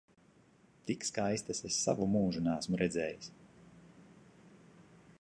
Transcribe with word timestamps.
Tik 0.89 1.05
skaistas 1.09 1.61
es 1.69 1.77
savu 1.83 2.09
mūžu 2.15 2.43
neesmu 2.49 2.83
redzējis! 2.85 3.31